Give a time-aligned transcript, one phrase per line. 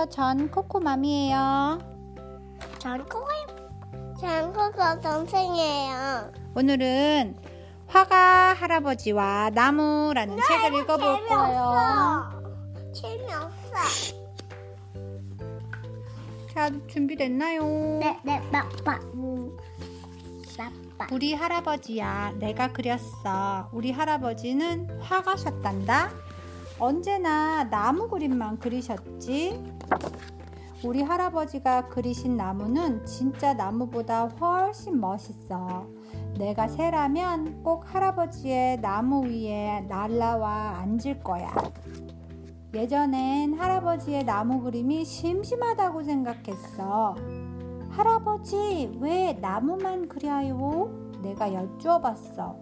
[0.00, 0.06] 안녕하세요.
[0.08, 1.78] 전 코코맘이에요.
[2.78, 3.28] 전 코코,
[4.18, 6.32] 전 코코 동생이에요.
[6.54, 7.36] 오늘은
[7.86, 12.42] 화가 할아버지와 나무라는 책을 읽어볼 거예요.
[12.94, 14.16] 재미없어.
[16.54, 17.62] 자, 준비됐나요?
[18.00, 18.98] 네, 네, 빠빠.
[19.14, 19.54] 음,
[20.56, 21.14] 빠빠.
[21.14, 23.68] 우리 할아버지야, 내가 그렸어.
[23.72, 26.29] 우리 할아버지는 화가셨단다.
[26.80, 29.62] 언제나 나무 그림만 그리셨지?
[30.82, 35.86] 우리 할아버지가 그리신 나무는 진짜 나무보다 훨씬 멋있어.
[36.38, 41.52] 내가 새라면 꼭 할아버지의 나무 위에 날라와 앉을 거야.
[42.72, 47.14] 예전엔 할아버지의 나무 그림이 심심하다고 생각했어.
[47.90, 50.90] 할아버지, 왜 나무만 그려요?
[51.20, 52.56] 내가 여쭈어 봤어.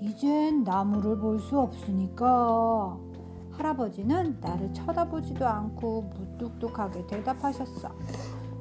[0.00, 3.11] 이젠 나무를 볼 수 없으니까.
[3.56, 7.90] 할아버지는 나를 쳐다보지도 않고 무뚝뚝하게 대답하셨어.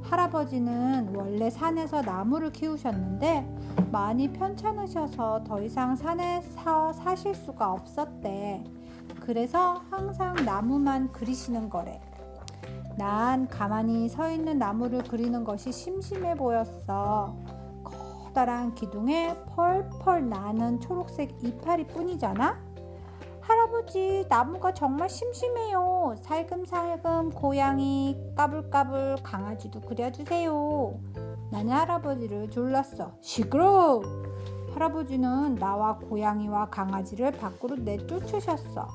[0.03, 8.63] 할아버지는 원래 산에서 나무를 키우셨는데 많이 편찮으셔서 더 이상 산에서 사실 수가 없었대.
[9.21, 12.01] 그래서 항상 나무만 그리시는 거래.
[12.97, 17.35] 난 가만히 서 있는 나무를 그리는 것이 심심해 보였어.
[17.83, 22.60] 커다란 기둥에 펄펄 나는 초록색 이파리 뿐이잖아?
[23.71, 26.15] 할아버지, 나무가 정말 심심해요.
[26.23, 30.99] 살금살금 고양이, 까불까불 강아지도 그려주세요.
[31.49, 33.13] 나는 할아버지를 졸랐어.
[33.21, 34.01] 시끄러!
[34.73, 38.87] 할아버지는 나와 고양이와 강아지를 밖으로 내쫓으셨어.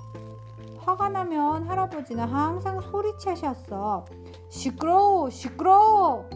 [0.81, 4.05] 화가 나면 할아버지는 항상 소리치셨어.
[4.51, 6.29] 시끄러워, 시끄러워!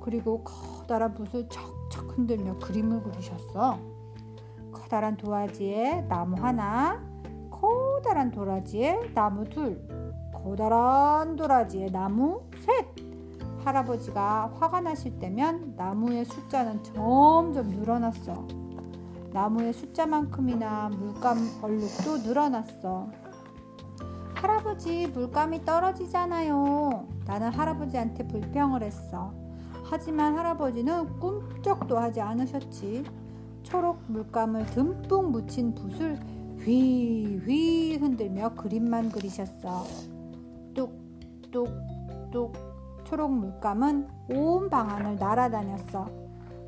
[0.00, 3.78] 그리고 커다란 붓을 척척 흔들며 그림을 그리셨어.
[4.72, 7.03] 커다란 도화지에 나무 하나,
[8.04, 9.80] 커다란 도라지에 나무 둘,
[10.30, 12.86] 커다란 도라지에 나무 셋.
[13.64, 18.46] 할아버지가 화가 나실 때면 나무의 숫자는 점점 늘어났어.
[19.32, 23.08] 나무의 숫자만큼이나 물감 얼룩도 늘어났어.
[24.34, 27.08] 할아버지 물감이 떨어지잖아요.
[27.24, 29.32] 나는 할아버지한테 불평을 했어.
[29.84, 33.04] 하지만 할아버지는 꿈쩍도 하지 않으셨지.
[33.62, 36.34] 초록 물감을 듬뿍 묻힌 붓을
[36.64, 37.73] 휘휘
[38.04, 39.86] 흔들며 그림만 그리셨어.
[40.74, 42.52] 뚝뚝뚝
[43.04, 46.06] 초록 물감은 온 방 안을 날아다녔어.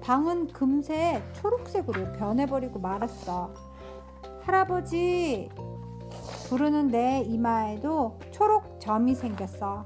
[0.00, 3.52] 방은 금세 초록색으로 변해버리고 말았어.
[4.42, 5.48] 할아버지,
[6.48, 9.84] 부르는 내 이마에도 초록 점이 생겼어.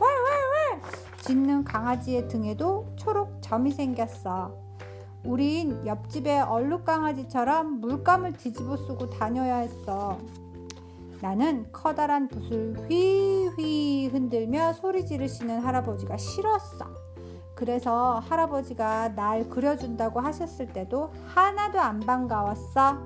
[0.00, 0.80] 왈왈왈!
[1.22, 4.56] 짖는 강아지의 등에도 초록 점이 생겼어.
[5.24, 10.16] 우린 옆집의 얼룩 강아지처럼 물감을 뒤집어 쓰고 다녀야 했어.
[11.20, 16.86] 나는 커다란 붓을 휘휘 흔들며 소리 지르시는 할아버지가 싫었어.
[17.54, 22.98] 그래서 할아버지가 날 그려준다고 하셨을 때도 하나도 안 반가웠어.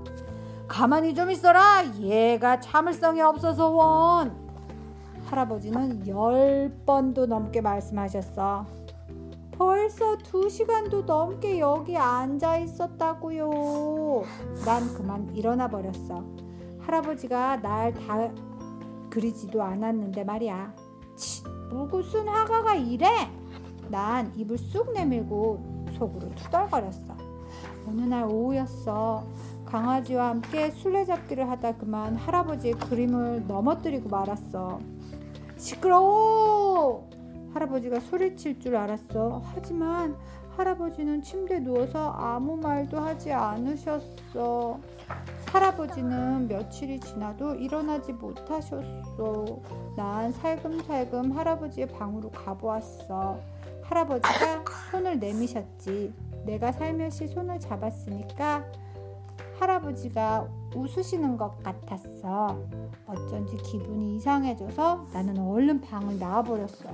[0.69, 1.85] 가만히 좀 있어라.
[1.99, 4.33] 얘가 참을성이 없어서 원.
[5.25, 8.65] 할아버지는 열 번도 넘게 말씀하셨어.
[9.51, 14.23] 벌써 두 시간도 넘게 여기 앉아 있었다고요.
[14.65, 16.23] 난 그만 일어나 버렸어.
[16.87, 18.31] 할아버지가 날 다
[19.11, 20.75] 그리지도 않았는데 말이야.
[21.15, 23.09] 치, 무슨 화가가 이래?
[23.89, 27.17] 난 입을 쑥 내밀고 속으로 투덜거렸어.
[27.87, 29.25] 어느 날 오후였어.
[29.67, 34.81] 강아지와 함께 술래잡기를 하다 그만 할아버지의 그림을 넘어뜨리고 말았어.
[35.57, 37.09] 시끄러워!
[37.55, 39.43] 할아버지가 소리칠 줄 알았어.
[39.55, 40.17] 하지만
[40.57, 44.81] 할아버지는 침대에 누워서 아무 말도 하지 않으셨어.
[45.55, 48.83] 할아버지는 며칠이 지나도 일어나지 못하셨어.
[49.97, 53.39] 난 살금살금 할아버지의 방으로 가보았어.
[53.85, 56.13] 할아버지가 손을 내미셨지.
[56.45, 58.65] 내가 살며시 손을 잡았으니까
[59.61, 62.59] 할아버지가 웃으시는 것 같았어.
[63.07, 66.91] 어쩐지 기분이 이상해져서 나는 얼른 방을 나와버렸어.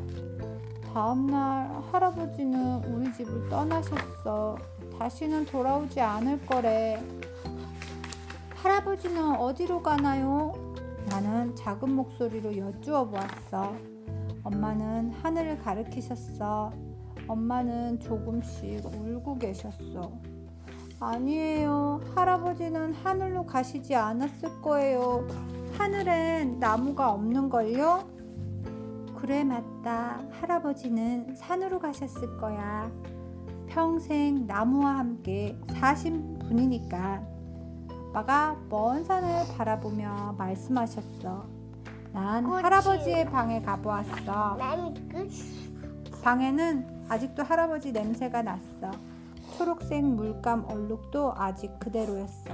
[0.92, 4.58] 다음날 할아버지는 우리 집을 떠나셨어.
[4.98, 7.02] 다시는 돌아오지 않을 거래.
[8.62, 10.52] 할아버지는 어디로 가나요?
[11.08, 13.74] 나는 작은 목소리로 여쭈어 보았어.
[14.44, 16.70] 엄마는 하늘을 가리키셨어.
[17.26, 20.12] 엄마는 조금씩 울고 계셨어.
[21.00, 22.02] 아니에요.
[22.14, 25.26] 할아버지는 하늘로 가시지 않았을 거예요.
[25.78, 28.04] 하늘엔 나무가 없는걸요?
[29.16, 30.20] 그래, 맞다.
[30.32, 32.92] 할아버지는 산으로 가셨을 거야.
[33.68, 37.39] 평생 나무와 함께 사신 분이니까.
[38.10, 41.44] 아빠가 먼 산을 바라보며 말씀하셨어.
[42.12, 42.62] 난 꽃이.
[42.62, 44.56] 할아버지의 방에 가보았어.
[44.56, 45.30] 난 끝.
[46.22, 48.90] 방에는 아직도 할아버지 냄새가 났어.
[49.56, 52.50] 초록색 물감 얼룩도 아직 그대로였어.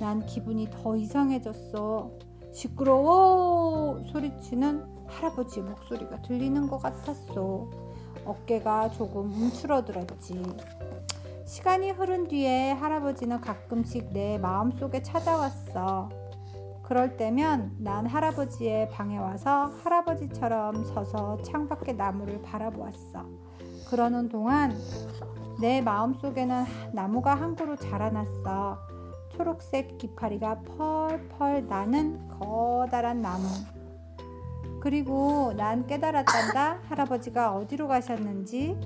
[0.00, 2.10] 난 기분이 더 이상해졌어.
[2.52, 4.02] 시끄러워!
[4.10, 7.70] 소리치는 할아버지 목소리가 들리는 것 같았어.
[8.24, 10.42] 어깨가 조금 움츠러들었지.
[11.48, 16.10] 시간이 흐른 뒤에 할아버지는 가끔씩 내 마음속에 찾아왔어.
[16.82, 23.24] 그럴 때면 난 할아버지의 방에 와서 할아버지처럼 서서 창밖의 나무를 바라보았어.
[23.88, 24.76] 그러는 동안
[25.58, 28.78] 내 마음속에는 나무가 한 그루 자라났어.
[29.30, 33.46] 초록색 깃파리가 펄펄 나는 커다란 나무.
[34.82, 36.80] 그리고 난 깨달았단다.
[36.90, 38.78] 할아버지가 어디로 가셨는지.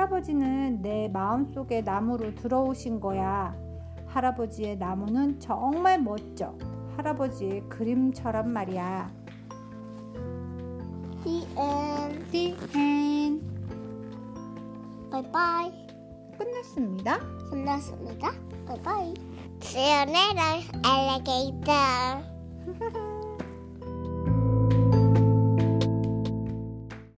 [0.00, 3.54] 할아버지는 내 마음속에 나무로 들어오신 거야.
[4.06, 6.54] 할아버지의 나무는 정말 멋져.
[6.96, 9.10] 할아버지의 그림처럼 말이야.
[11.22, 12.30] The end.
[12.30, 13.46] The end.
[15.10, 15.70] Bye bye.
[16.38, 17.18] 끝났습니다.
[17.50, 18.32] 끝났습니다.
[18.66, 19.14] Bye bye.
[19.60, 22.24] See you later, alligator.